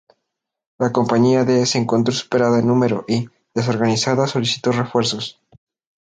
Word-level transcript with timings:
La 0.79 0.91
Compañía 0.91 1.43
D 1.43 1.63
se 1.67 1.77
encontró 1.77 2.11
superada 2.11 2.57
en 2.57 2.65
número 2.65 3.05
y, 3.07 3.27
desorganizada, 3.53 4.25
solicitó 4.25 4.71
refuerzos. 4.71 5.39